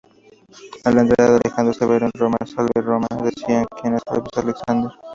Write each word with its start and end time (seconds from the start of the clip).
A 0.83 0.89
la 0.89 1.01
entrada 1.01 1.33
de 1.33 1.41
Alejandro 1.45 1.75
Severo 1.75 2.07
en 2.07 2.11
Roma, 2.19 2.37
"Salve 2.47 2.71
Roma", 2.81 3.05
decían, 3.23 3.67
"quia 3.79 3.99
salvus 3.99 4.35
Alexander". 4.35 4.91